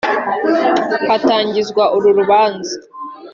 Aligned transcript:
Hatangizwa 1.07 1.83
uru 1.95 2.09
rubanza 2.17 2.75